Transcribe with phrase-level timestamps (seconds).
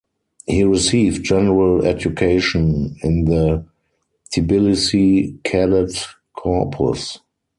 [0.47, 3.63] He received general education in the
[4.35, 5.93] Tbilisi Cadet
[6.35, 7.19] Corpus.